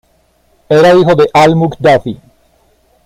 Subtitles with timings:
[0.67, 2.19] Era hijo de al-Muktafi.